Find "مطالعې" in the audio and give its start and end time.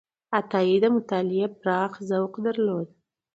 0.95-1.45